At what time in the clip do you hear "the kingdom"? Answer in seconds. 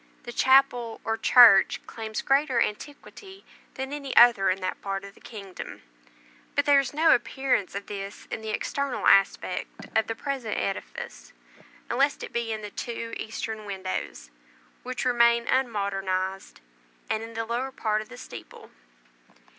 5.13-5.83